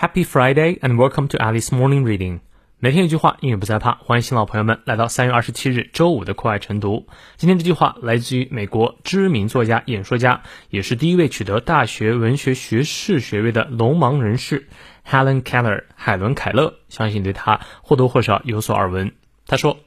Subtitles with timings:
[0.00, 2.40] Happy Friday and welcome to Alice Morning Reading。
[2.78, 3.96] 每天一句话，英语不再怕。
[3.96, 7.06] 欢迎新老朋友们来到三月二十七日周五的课外晨读。
[7.36, 10.40] 今天这句话来自于美国知名作家、演说家，
[10.70, 14.68] 也是第一位取得大学文学学士学位的聋盲人士
[15.06, 16.76] Helen Keller 海伦·凯勒。
[16.88, 19.12] 相信对他或多或少有所耳闻。
[19.46, 19.80] 他说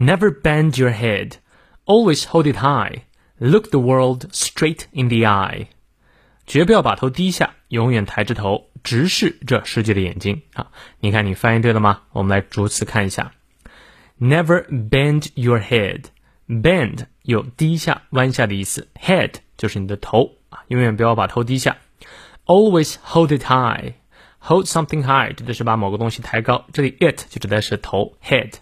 [0.00, 1.32] ：“Never bend your head,
[1.84, 3.02] always hold it high.
[3.36, 5.66] Look the world straight in the eye.”
[6.46, 10.68] 绝不要把头低下，永远抬着头，直视这世界的眼睛啊！
[11.00, 12.02] 你看，你翻译对了吗？
[12.12, 13.32] 我们来逐词看一下。
[14.20, 16.04] Never bend your head.
[16.48, 21.76] Bend 有低下、弯下的意思，head 就是你的头啊，永远不要把头低下。
[22.46, 23.94] Always hold it high.
[24.40, 28.52] Hold something high 指的是把某个东西抬高，这里 it 就指的是头 head。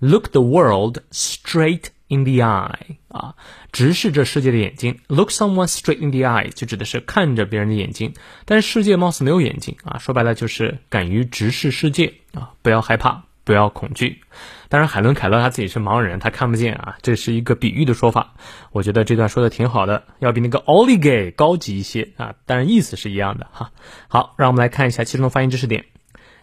[0.00, 3.34] Look the world straight in the eye 啊，
[3.72, 5.00] 直视这世界的眼睛。
[5.08, 9.98] Look someone straight in the eye 就指的是看着别人的眼睛，但是世界貌似没有眼睛啊。
[9.98, 14.20] 说白了就是敢于直视世界啊，不要害怕，不要恐惧。
[14.68, 18.34] 当然，海伦·凯勒他自己是盲人，他看不见啊，这是一个比喻的说法。
[18.70, 23.72] 我觉得这段说的挺好的，要比那个 o l i g a y 高级一些啊，但是意思是一样的哈。
[24.08, 25.86] 好，让我们来看一下其中的发音知识点。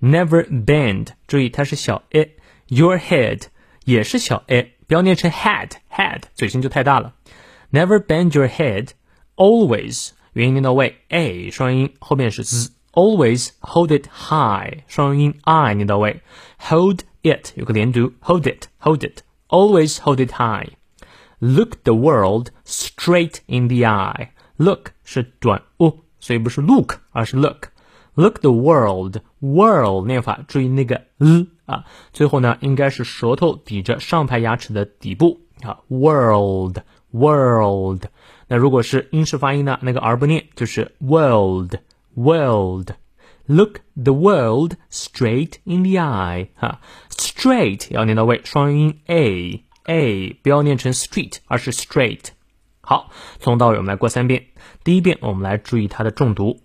[0.00, 2.32] Never bend，注意它是小 a
[2.67, 3.43] a，your head
[3.85, 4.73] 也是小 a。
[4.87, 7.13] 不要念成 head head，嘴型就太大了。
[7.71, 8.89] Never bend your head.
[9.35, 16.21] Always 元音念到位，a 双音后面是 z。Always hold it high，双音 i 念到位。
[16.59, 20.73] Hold it 有个连读，hold it hold it。Always hold it high.
[21.39, 24.29] Look the world straight in the eye.
[24.57, 35.80] Look 是短 u，所以不是 look，而是 look。Look the world world 念法，注意那个 l 啊，最后呢应该是舌头抵着上排牙齿的底部啊。
[35.88, 36.78] World
[37.12, 38.04] world，
[38.48, 41.76] 那如果是英式发音呢，那个 r 不念，就是 world
[42.16, 42.92] world。
[43.50, 52.26] Look the world straight in the eye，哈，straight 要念到位，双元音 a a，不要念成 street，而是 straight。
[52.82, 54.48] 好，从头到尾我们来过三遍。
[54.84, 56.60] 第一遍我们来注意它的重读。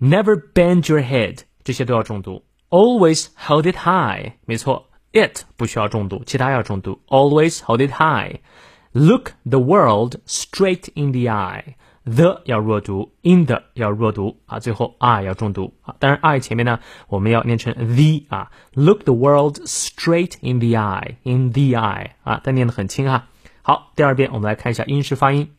[0.00, 2.44] Never bend your head，这些都要重读。
[2.71, 6.99] Always hold it high，没错，it 不需要重读，其他要重读。
[7.07, 15.95] Always hold it high。Look the world straight in the eye。the 要弱读，in the 要弱读啊，最后 I 要重读啊。
[15.99, 18.51] 当然 I 前面呢，我们要念成 the 啊。
[18.73, 23.27] Look the world straight in the eye，in the eye 啊，但念得很轻哈。
[23.61, 25.51] 好，第二遍我们来看一下英式发音。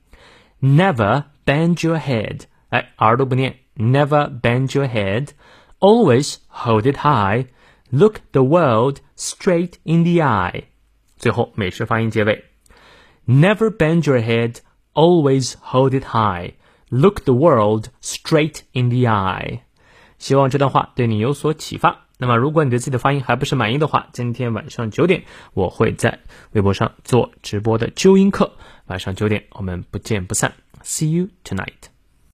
[0.61, 3.57] Never bend your head，哎，r 都不念。
[3.77, 5.29] Never bend your head.
[5.83, 7.47] Always hold it high.
[7.91, 10.65] Look the world straight in the eye.
[11.17, 12.45] 最后美式发音结尾。
[13.27, 14.57] Never bend your head.
[14.95, 16.55] Always hold it high.
[16.89, 19.61] Look the world straight in the eye.
[20.19, 22.07] 希望这段话对你有所启发。
[22.19, 25.23] 那么，如果你对自己的发音还不是满意的话，今天晚上九点
[25.55, 26.19] 我会在
[26.51, 28.51] 微博上做直播的纠音课。
[28.87, 30.53] 晚上九点我们不见不散。
[30.83, 31.92] See you tonight.